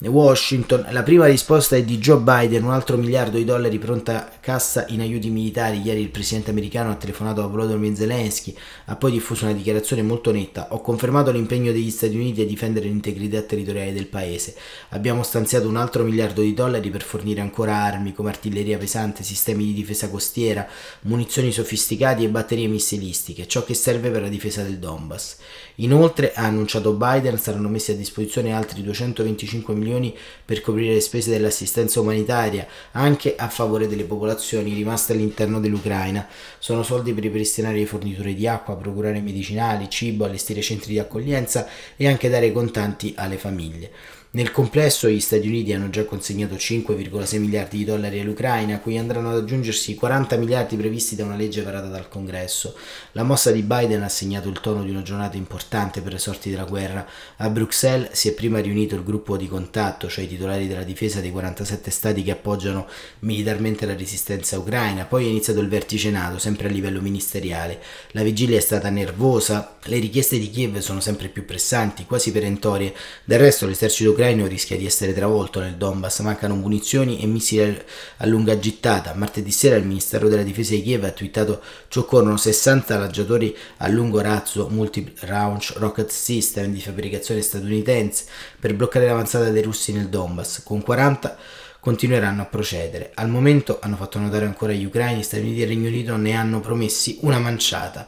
Washington, 0.09 0.87
la 0.91 1.05
prima 1.05 1.27
risposta 1.27 1.77
è 1.77 1.85
di 1.85 1.99
Joe 1.99 2.19
Biden, 2.19 2.65
un 2.65 2.73
altro 2.73 2.97
miliardo 2.97 3.37
di 3.37 3.45
dollari 3.45 3.79
pronta 3.79 4.31
cassa 4.41 4.85
in 4.89 5.01
aiuti 5.01 5.31
militari. 5.31 5.81
Ieri 5.81 6.01
il 6.01 6.11
presidente 6.11 6.51
americano 6.51 6.91
ha 6.91 6.97
telefonato 6.97 7.43
a 7.43 7.47
Volodymyr 7.47 7.95
Zelensky, 7.95 8.55
ha 8.87 8.97
poi 8.97 9.13
diffuso 9.13 9.45
una 9.45 9.55
dichiarazione 9.55 10.03
molto 10.03 10.33
netta. 10.33 10.69
Ho 10.71 10.81
confermato 10.81 11.31
l'impegno 11.31 11.71
degli 11.71 11.91
Stati 11.91 12.17
Uniti 12.17 12.41
a 12.41 12.47
difendere 12.47 12.87
l'integrità 12.87 13.43
territoriale 13.43 13.93
del 13.93 14.07
paese. 14.07 14.57
Abbiamo 14.91 15.23
stanziato 15.23 15.69
un 15.69 15.77
altro 15.77 16.03
miliardo 16.03 16.41
di 16.41 16.53
dollari 16.53 16.91
per 16.91 17.03
fornire 17.03 17.32
ancora 17.41 17.77
armi 17.77 18.13
come 18.13 18.29
artiglieria 18.31 18.79
pesante, 18.79 19.23
sistemi 19.23 19.65
di 19.65 19.73
difesa 19.73 20.11
costiera, 20.11 20.69
munizioni 21.03 21.51
sofisticati 21.51 22.25
e 22.25 22.29
batterie 22.29 22.67
missilistiche, 22.67 23.47
ciò 23.47 23.65
che 23.65 23.75
serve 23.75 24.11
per 24.11 24.23
la 24.23 24.29
difesa 24.29 24.63
del 24.63 24.79
Donbass. 24.79 25.37
Inoltre, 25.77 26.33
ha 26.35 26.45
annunciato 26.45 26.93
Biden, 26.93 27.39
saranno 27.39 27.69
messi 27.69 27.93
a 27.93 27.97
disposizione 27.97 28.53
altri 28.53 28.83
225 28.83 29.75
milioni 29.75 30.17
per 30.45 30.61
coprire 30.61 30.95
le 30.95 31.01
spese 31.01 31.31
dell'assistenza 31.31 32.01
umanitaria, 32.01 32.67
anche 32.93 33.35
a 33.37 33.49
favore 33.49 33.89
delle 33.89 34.05
popolazioni 34.05 34.75
rimaste 34.75 35.13
all'interno 35.13 35.61
dell'Ucraina. 35.61 36.27
Sono 36.59 36.83
soldi 36.83 37.13
per 37.13 37.23
ripristinare 37.23 37.79
le 37.79 37.87
forniture 37.87 38.35
di 38.35 38.47
acqua, 38.47 38.77
procurare 38.77 39.21
medicinali, 39.21 39.89
cibo, 39.89 40.25
allestire 40.25 40.61
centri 40.61 40.93
di 40.93 40.99
accoglienza 40.99 41.67
e 41.97 42.07
anche 42.07 42.29
dare 42.29 42.53
contanti 42.53 43.15
alle 43.17 43.39
famiglie. 43.39 43.91
Nel 44.35 44.51
complesso 44.51 45.11
gli 45.11 45.21
Stati 45.21 45.47
Uniti 45.47 45.75
hanno 45.75 45.91
già 45.91 46.07
consegnato 46.07 46.55
5,6 46.55 47.39
miliardi 47.39 47.77
di 47.77 47.85
dollari 47.85 48.19
all'Ucraina, 48.19 48.77
a 48.77 48.79
cui 48.79 48.97
andranno 48.97 49.29
ad 49.29 49.37
aggiungersi 49.37 49.91
i 49.91 49.95
40 49.95 50.37
miliardi 50.37 50.75
previsti 50.75 51.15
da 51.15 51.25
una 51.25 51.37
legge 51.37 51.61
varata 51.61 51.89
dal 51.89 52.09
Congresso. 52.09 52.75
La 53.13 53.25
mossa 53.25 53.51
di 53.51 53.61
Biden 53.61 54.03
ha 54.03 54.09
segnato 54.09 54.49
il 54.49 54.59
tono 54.61 54.85
di 54.85 54.91
una 54.91 55.03
giornata 55.03 55.37
importante 55.37 56.01
per 56.01 56.13
le 56.13 56.19
sorti 56.19 56.49
della 56.49 56.65
guerra. 56.65 57.07
A 57.37 57.51
Bruxelles 57.51 58.13
si 58.13 58.29
è 58.29 58.33
prima 58.33 58.59
riunito 58.61 58.95
il 58.95 59.05
gruppo 59.05 59.37
di 59.37 59.47
contatto, 59.47 60.09
cioè 60.09 60.25
i 60.25 60.29
titolari 60.29 60.67
della 60.67 60.83
difesa 60.83 61.21
dei 61.21 61.31
47 61.31 61.91
stati 61.91 62.23
che 62.23 62.31
appoggiano 62.31 62.89
militarmente 63.19 63.85
la 63.85 63.95
resistenza 63.95 64.59
ucraina, 64.59 65.05
poi 65.05 65.27
è 65.27 65.29
iniziato 65.29 65.61
il 65.61 65.69
vertice 65.69 66.09
NATO, 66.09 66.39
sempre 66.39 66.69
a 66.69 66.71
livello 66.71 67.03
ministeriale. 67.03 67.83
La 68.13 68.23
vigilia 68.23 68.57
è 68.57 68.63
stata 68.63 68.89
nervosa, 68.89 69.77
le 69.85 69.99
richieste 69.99 70.39
di 70.39 70.49
Kiev 70.49 70.79
sono 70.79 71.01
sempre 71.01 71.29
più 71.29 71.45
pressanti, 71.45 72.07
quasi 72.07 72.33
perentorie. 72.33 72.95
Del 73.25 73.39
resto 73.39 73.67
l'esercito 73.67 74.09
ucraino 74.09 74.21
ucraino 74.23 74.47
rischia 74.47 74.77
di 74.77 74.87
essere 74.87 75.13
travolto 75.13 75.59
nel 75.59 75.75
Donbass, 75.75 76.21
mancano 76.21 76.55
munizioni 76.55 77.21
e 77.21 77.27
missili 77.27 77.77
a 78.19 78.27
lunga 78.27 78.57
gittata. 78.57 79.15
Martedì 79.15 79.51
sera 79.51 79.75
il 79.75 79.85
Ministero 79.85 80.29
della 80.29 80.45
Difesa 80.45 80.75
di 80.75 80.83
Kiev 80.83 81.03
ha 81.03 81.11
twittato 81.11 81.61
ci 81.89 81.99
occorrono 81.99 82.37
60 82.37 82.99
lanciatori 82.99 83.57
a 83.79 83.89
lungo 83.89 84.21
razzo 84.21 84.69
multi-launch 84.69 85.75
rocket 85.79 86.09
system 86.11 86.73
di 86.73 86.81
fabbricazione 86.81 87.41
statunitense 87.41 88.27
per 88.61 88.77
bloccare 88.77 89.07
l'avanzata 89.07 89.51
dei 89.51 89.63
russi 89.63 89.93
nel 89.93 90.09
Donbass, 90.09 90.63
con 90.63 90.83
40 90.83 91.37
continueranno 91.81 92.43
a 92.43 92.47
procedere. 92.47 93.11
Al 93.15 93.29
momento 93.29 93.79
hanno 93.81 93.97
fatto 93.97 94.21
notare 94.21 94.45
ancora 94.45 94.73
gli 94.73 94.85
ucraini, 94.85 95.25
Stati 95.25 95.43
Uniti 95.43 95.63
e 95.63 95.67
Regno 95.67 95.89
Unito 95.89 96.17
ne 96.17 96.35
hanno 96.35 96.61
promessi 96.61 97.19
una 97.23 97.41
manciata. 97.41 98.07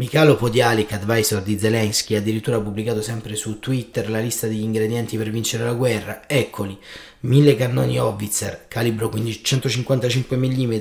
Michalo 0.00 0.36
Podialic, 0.36 0.92
advisor 0.92 1.42
di 1.42 1.58
Zelensky, 1.58 2.14
ha 2.14 2.18
addirittura 2.18 2.60
pubblicato 2.60 3.02
sempre 3.02 3.34
su 3.34 3.58
Twitter 3.58 4.08
la 4.08 4.20
lista 4.20 4.46
degli 4.46 4.62
ingredienti 4.62 5.16
per 5.16 5.28
vincere 5.28 5.64
la 5.64 5.72
guerra. 5.72 6.28
Eccoli, 6.28 6.78
1000 7.20 7.56
cannoni 7.56 7.98
Howitzer, 7.98 8.66
calibro 8.68 9.10
155 9.12 10.36
mm, 10.36 10.74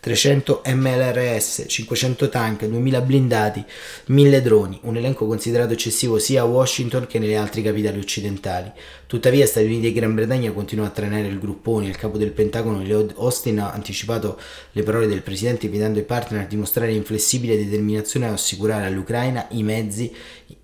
300 0.00 0.62
MLRS, 0.66 1.66
500 1.68 2.28
tank, 2.28 2.66
2000 2.66 3.00
blindati, 3.00 3.64
1000 4.06 4.42
droni, 4.42 4.80
un 4.82 4.96
elenco 4.96 5.24
considerato 5.26 5.72
eccessivo 5.72 6.18
sia 6.18 6.42
a 6.42 6.46
Washington 6.46 7.06
che 7.06 7.20
nelle 7.20 7.36
altre 7.36 7.62
capitali 7.62 8.00
occidentali. 8.00 8.72
Tuttavia 9.06 9.46
Stati 9.46 9.66
Uniti 9.66 9.86
e 9.86 9.92
Gran 9.92 10.14
Bretagna 10.16 10.50
continuano 10.50 10.90
a 10.90 10.92
trainare 10.92 11.28
il 11.28 11.38
gruppone, 11.38 11.86
il 11.86 11.96
capo 11.96 12.18
del 12.18 12.32
Pentagono 12.32 12.82
Austin 13.16 13.60
ha 13.60 13.70
anticipato 13.70 14.40
le 14.72 14.82
parole 14.82 15.06
del 15.06 15.22
presidente 15.22 15.66
invitando 15.66 16.00
i 16.00 16.04
partner 16.04 16.42
a 16.42 16.46
dimostrare 16.46 16.92
inflessibile 16.92 17.56
determinazione 17.56 18.26
a 18.26 18.32
assicurare 18.32 18.86
all'Ucraina 18.86 19.46
i 19.50 19.62
mezzi 19.62 20.12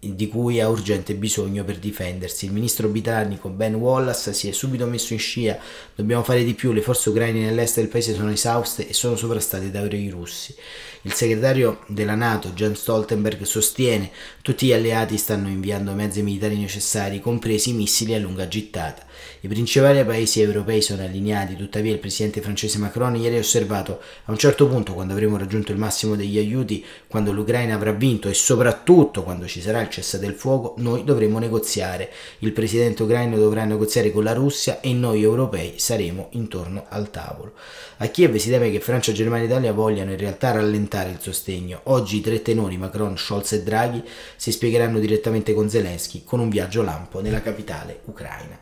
di 0.01 0.29
cui 0.29 0.61
ha 0.61 0.69
urgente 0.69 1.15
bisogno 1.15 1.63
per 1.63 1.79
difendersi. 1.79 2.47
Il 2.47 2.53
ministro 2.53 2.89
britannico 2.89 3.51
Ben 3.51 3.75
Wallace 3.75 4.33
si 4.33 4.49
è 4.49 4.53
subito 4.53 4.87
messo 4.87 5.13
in 5.13 5.19
scia, 5.19 5.59
dobbiamo 5.95 6.23
fare 6.23 6.43
di 6.43 6.55
più, 6.55 6.73
le 6.73 6.81
forze 6.81 7.11
ucraine 7.11 7.41
nell'est 7.41 7.77
del 7.77 7.89
paese 7.89 8.15
sono 8.15 8.31
esauste 8.31 8.89
e 8.89 8.95
sono 8.95 9.15
sovrastate 9.15 9.71
da 9.71 9.81
aerei 9.81 10.09
russi. 10.09 10.55
Il 11.03 11.13
segretario 11.13 11.81
della 11.87 12.15
Nato, 12.15 12.51
Jens 12.51 12.81
Stoltenberg, 12.81 13.43
sostiene 13.43 14.11
tutti 14.43 14.67
gli 14.67 14.73
alleati 14.73 15.17
stanno 15.17 15.49
inviando 15.49 15.93
mezzi 15.93 16.23
militari 16.23 16.57
necessari, 16.57 17.21
compresi 17.21 17.73
missili 17.73 18.15
a 18.15 18.19
lunga 18.19 18.49
gittata. 18.49 19.05
I 19.41 19.49
principali 19.49 20.05
paesi 20.05 20.41
europei 20.41 20.83
sono 20.83 21.03
allineati, 21.03 21.57
tuttavia 21.57 21.93
il 21.93 21.99
presidente 21.99 22.41
francese 22.43 22.79
Macron 22.79 23.17
ieri 23.17 23.37
ha 23.37 23.41
osservato 23.41 24.01
a 24.25 24.31
un 24.31 24.39
certo 24.39 24.67
punto, 24.67 24.93
quando 24.93 25.13
avremo 25.13 25.39
raggiunto 25.39 25.73
il 25.73 25.79
massimo 25.79 26.17
degli 26.17 26.39
aiuti, 26.39 26.85
quando 27.07 27.33
l'Ucraina 27.33 27.75
avrà 27.75 27.93
vinto 27.93 28.29
e 28.29 28.35
soprattutto 28.35 29.23
quando 29.23 29.47
ci 29.47 29.61
sarà 29.61 29.81
il 29.81 29.89
cessate 29.91 30.25
il 30.25 30.35
fuoco, 30.35 30.75
noi 30.79 31.05
dovremo 31.05 31.39
negoziare. 31.39 32.11
Il 32.39 32.53
presidente 32.53 33.03
ucraino 33.03 33.37
dovrà 33.37 33.65
negoziare 33.65 34.11
con 34.11 34.25
la 34.25 34.33
Russia 34.33 34.81
e 34.81 34.95
noi 34.95 35.23
europei 35.23 35.75
saremo 35.77 36.29
intorno 36.33 36.87
al 36.89 37.11
tavolo. 37.11 37.53
A 37.99 38.07
Kiev 38.07 38.37
si 38.37 38.49
teme 38.49 38.71
che 38.71 38.81
Francia, 38.81 39.13
Germania 39.13 39.45
e 39.45 39.49
Italia 39.49 39.73
vogliano 39.73 40.13
in 40.13 40.17
realtà 40.17 40.53
rallentare 40.53 41.11
il 41.11 41.19
sostegno. 41.21 41.81
Oggi 41.85 42.17
i 42.17 42.21
tre 42.23 42.41
tenori 42.41 42.79
Macron, 42.79 43.19
Scholz 43.19 43.53
e 43.53 43.63
Draghi 43.63 44.03
si 44.37 44.53
spiegheranno 44.53 44.99
direttamente 44.99 45.53
con 45.53 45.69
Zelensky 45.69 46.23
con 46.25 46.41
un 46.41 46.49
viaggio 46.49 46.83
lampo 46.83 47.21
nella 47.21 47.43
capitale 47.43 48.01
ucraina. 48.07 48.59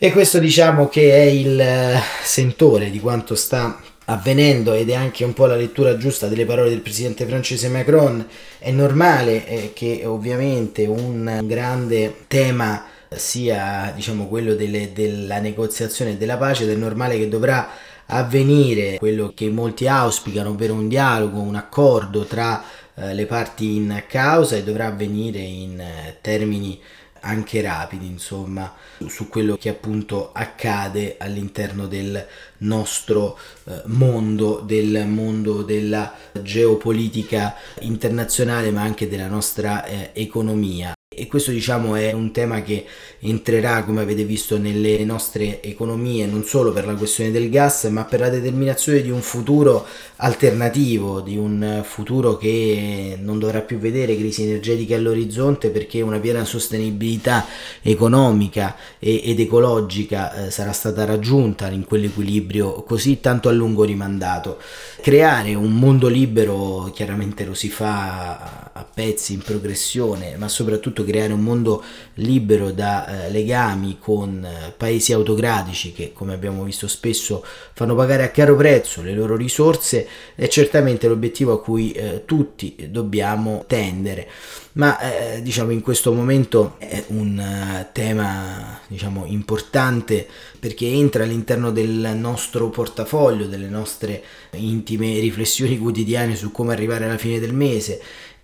E 0.00 0.12
questo 0.12 0.38
diciamo 0.38 0.88
che 0.88 1.10
è 1.10 1.22
il 1.22 1.58
eh, 1.58 2.00
sentore 2.22 2.88
di 2.88 3.00
quanto 3.00 3.34
sta 3.34 3.80
avvenendo 4.10 4.72
ed 4.72 4.90
è 4.90 4.94
anche 4.94 5.24
un 5.24 5.32
po' 5.32 5.46
la 5.46 5.56
lettura 5.56 5.96
giusta 5.96 6.28
delle 6.28 6.46
parole 6.46 6.70
del 6.70 6.80
presidente 6.80 7.26
francese 7.26 7.68
Macron. 7.68 8.26
È 8.58 8.70
normale 8.70 9.46
eh, 9.46 9.72
che 9.74 10.02
ovviamente 10.04 10.86
un 10.86 11.42
grande 11.44 12.24
tema 12.26 12.84
sia 13.10 13.92
diciamo 13.94 14.26
quello 14.26 14.54
delle, 14.54 14.92
della 14.92 15.38
negoziazione 15.38 16.12
e 16.12 16.16
della 16.16 16.36
pace 16.36 16.64
ed 16.64 16.70
è 16.70 16.74
normale 16.74 17.16
che 17.16 17.28
dovrà 17.28 17.68
avvenire 18.06 18.96
quello 18.98 19.32
che 19.34 19.50
molti 19.50 19.86
auspicano, 19.86 20.50
ovvero 20.50 20.72
un 20.72 20.88
dialogo, 20.88 21.40
un 21.40 21.56
accordo 21.56 22.24
tra 22.24 22.62
eh, 22.94 23.12
le 23.12 23.26
parti 23.26 23.76
in 23.76 24.04
causa 24.08 24.56
e 24.56 24.62
dovrà 24.62 24.86
avvenire 24.86 25.40
in 25.40 25.78
eh, 25.80 26.16
termini 26.22 26.80
anche 27.20 27.60
rapidi, 27.60 28.06
insomma, 28.06 28.74
su 29.06 29.28
quello 29.28 29.56
che 29.56 29.68
appunto 29.68 30.32
accade 30.32 31.16
all'interno 31.18 31.86
del 31.86 32.26
nostro 32.58 33.38
eh, 33.64 33.82
mondo, 33.86 34.60
del 34.60 35.06
mondo 35.06 35.62
della 35.62 36.14
geopolitica 36.40 37.54
internazionale, 37.80 38.70
ma 38.70 38.82
anche 38.82 39.08
della 39.08 39.28
nostra 39.28 39.84
eh, 39.84 40.10
economia. 40.14 40.97
E 41.18 41.26
questo 41.26 41.50
diciamo 41.50 41.94
è 41.94 42.12
un 42.12 42.30
tema 42.32 42.62
che 42.62 42.84
entrerà 43.20 43.84
come 43.84 44.02
avete 44.02 44.24
visto 44.24 44.58
nelle 44.58 45.04
nostre 45.04 45.62
economie 45.62 46.26
non 46.26 46.44
solo 46.44 46.72
per 46.72 46.86
la 46.86 46.94
questione 46.94 47.30
del 47.30 47.50
gas 47.50 47.84
ma 47.84 48.04
per 48.04 48.20
la 48.20 48.28
determinazione 48.28 49.02
di 49.02 49.10
un 49.10 49.20
futuro 49.20 49.86
alternativo 50.16 51.20
di 51.20 51.36
un 51.36 51.82
futuro 51.84 52.36
che 52.36 53.18
non 53.20 53.38
dovrà 53.38 53.60
più 53.60 53.78
vedere 53.78 54.16
crisi 54.16 54.44
energetiche 54.44 54.94
all'orizzonte 54.94 55.70
perché 55.70 56.00
una 56.00 56.18
piena 56.18 56.44
sostenibilità 56.44 57.46
economica 57.82 58.76
ed 58.98 59.38
ecologica 59.38 60.46
eh, 60.46 60.50
sarà 60.50 60.72
stata 60.72 61.04
raggiunta 61.04 61.68
in 61.68 61.84
quell'equilibrio 61.84 62.82
così 62.82 63.20
tanto 63.20 63.48
a 63.48 63.52
lungo 63.52 63.84
rimandato. 63.84 64.58
Creare 65.00 65.54
un 65.54 65.72
mondo 65.72 66.08
libero 66.08 66.90
chiaramente 66.94 67.44
lo 67.44 67.54
si 67.54 67.68
fa 67.68 68.70
a 68.72 68.86
pezzi 68.92 69.34
in 69.34 69.40
progressione 69.40 70.36
ma 70.36 70.48
soprattutto 70.48 71.04
creare 71.08 71.32
un 71.32 71.42
mondo 71.42 71.82
libero 72.14 72.70
da 72.70 73.26
eh, 73.26 73.30
legami 73.30 73.98
con 73.98 74.44
eh, 74.44 74.72
paesi 74.76 75.12
autocratici 75.12 75.92
che 75.92 76.12
come 76.12 76.34
abbiamo 76.34 76.64
visto 76.64 76.86
spesso 76.86 77.44
fanno 77.72 77.94
pagare 77.94 78.24
a 78.24 78.30
caro 78.30 78.56
prezzo 78.56 79.02
le 79.02 79.14
loro 79.14 79.36
risorse 79.36 80.06
è 80.34 80.46
certamente 80.48 81.08
l'obiettivo 81.08 81.52
a 81.52 81.62
cui 81.62 81.92
eh, 81.92 82.22
tutti 82.24 82.88
dobbiamo 82.90 83.64
tendere. 83.66 84.28
Ma 84.72 84.98
eh, 85.00 85.42
diciamo 85.42 85.72
in 85.72 85.80
questo 85.80 86.12
momento 86.12 86.76
è 86.78 87.02
un 87.08 87.36
uh, 87.36 87.86
tema 87.92 88.78
diciamo 88.86 89.24
importante 89.26 90.24
perché 90.60 90.86
entra 90.86 91.24
all'interno 91.24 91.72
del 91.72 92.12
nostro 92.14 92.68
portafoglio 92.68 93.46
delle 93.46 93.68
nostre 93.68 94.22
intime 94.52 95.18
riflessioni 95.18 95.78
quotidiane 95.78 96.36
su 96.36 96.52
come 96.52 96.74
arrivare 96.74 97.06
alla 97.06 97.18
fine 97.18 97.40
del 97.40 97.54
mese 97.54 98.00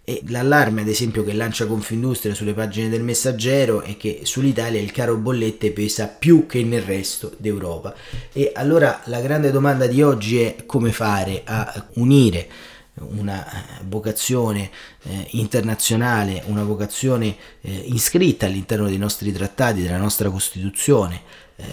e 0.07 0.21
l'allarme, 0.27 0.83
ad 0.83 0.89
esempio, 0.89 1.25
che 1.25 1.33
lancia 1.33 1.67
Confindustria 1.67 2.35
sulle 2.35 2.53
pagine 2.53 2.91
del 2.91 3.03
Messaggero 3.03 3.81
è 3.81 3.97
che 3.97 4.21
sull'Italia 4.25 4.79
il 4.79 4.93
caro 4.93 5.17
bollette 5.17 5.73
pesa 5.73 6.09
più 6.09 6.45
che 6.45 6.63
nel 6.63 6.83
resto 6.83 7.33
d'Europa. 7.39 7.95
E 8.33 8.53
allora 8.55 9.01
la 9.07 9.21
grande 9.21 9.51
domanda 9.51 9.87
di 9.87 10.03
oggi 10.03 10.41
è 10.41 10.67
come 10.67 10.93
fare 10.93 11.41
a 11.45 11.87
unire 11.95 12.49
una 12.97 13.45
eh, 13.45 13.85
vocazione 13.89 14.71
eh, 15.05 15.27
internazionale, 15.31 16.43
una 16.47 16.65
vocazione 16.65 17.35
eh, 17.63 17.73
iscritta 17.73 18.45
all'interno 18.45 18.87
dei 18.87 18.99
nostri 18.99 19.33
trattati, 19.33 19.83
della 19.83 19.97
nostra 19.97 20.29
Costituzione, 20.29 21.23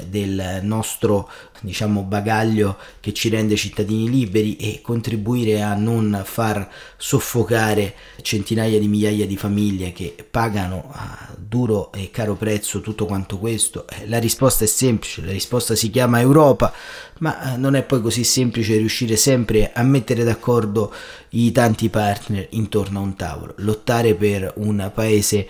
del 0.08 0.60
nostro 0.62 1.30
diciamo 1.62 2.04
bagaglio 2.04 2.78
che 3.00 3.14
ci 3.14 3.30
rende 3.30 3.56
cittadini 3.56 4.10
liberi 4.10 4.56
e 4.58 4.80
contribuire 4.82 5.62
a 5.62 5.74
non 5.76 6.22
far 6.24 6.70
soffocare 6.98 7.94
centinaia 8.22 8.80
di 8.80 8.88
migliaia 8.88 9.26
di 9.26 9.38
famiglie 9.38 9.92
che 9.92 10.16
pagano 10.30 10.90
a 10.92 11.30
duro 11.38 11.92
e 11.94 12.10
caro 12.12 12.36
prezzo 12.36 12.82
tutto 12.82 13.06
quanto 13.06 13.38
questo. 13.38 13.88
Eh, 13.88 14.08
la 14.08 14.20
risposta 14.20 14.64
è 14.64 14.68
semplice 14.68 15.24
la 15.24 15.32
risposta 15.32 15.76
si 15.76 15.90
chiama 15.90 16.20
Europa 16.20 16.74
ma 17.20 17.54
eh, 17.54 17.58
non 17.58 17.76
è 17.76 17.84
poi 17.84 18.02
così 18.02 18.24
semplice 18.24 18.78
riuscire 18.78 19.16
sempre 19.16 19.72
a 19.74 19.84
mettere 19.84 20.24
d'accordo 20.24 20.94
i 21.30 21.52
tanti 21.52 21.90
partner 21.90 22.48
intorno 22.52 23.00
a 23.00 23.04
un 23.04 23.16
tavolo. 23.16 23.54
Lottare 23.58 24.16
per 24.16 24.54
un 24.58 24.92
paese 24.94 25.48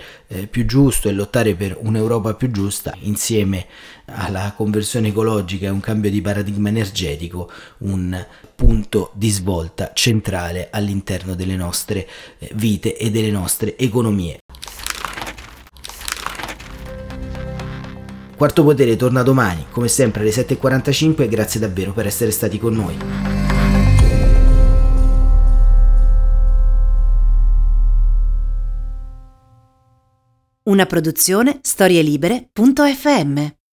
più 0.50 0.65
giusto 0.65 1.09
e 1.09 1.11
lottare 1.11 1.55
per 1.55 1.77
un'Europa 1.79 2.33
più 2.35 2.51
giusta 2.51 2.95
insieme 3.01 3.65
alla 4.21 4.53
conversione 4.55 5.07
ecologica 5.07 5.65
e 5.65 5.69
un 5.69 5.79
cambio 5.79 6.11
di 6.11 6.21
paradigma 6.21 6.69
energetico 6.69 7.49
un 7.79 8.25
punto 8.55 9.11
di 9.13 9.29
svolta 9.29 9.91
centrale 9.93 10.69
all'interno 10.71 11.33
delle 11.33 11.55
nostre 11.55 12.07
eh, 12.37 12.51
vite 12.53 12.95
e 12.97 13.09
delle 13.09 13.31
nostre 13.31 13.77
economie. 13.77 14.37
Quarto 18.35 18.63
Potere 18.63 18.95
torna 18.95 19.21
domani, 19.21 19.65
come 19.69 19.87
sempre 19.87 20.21
alle 20.21 20.31
7.45 20.31 21.27
grazie 21.29 21.59
davvero 21.59 21.93
per 21.93 22.07
essere 22.07 22.31
stati 22.31 22.57
con 22.57 22.73
noi. 22.73 22.97
Una 30.63 30.85
produzione 30.85 31.59
storielibere.fm 31.61 33.59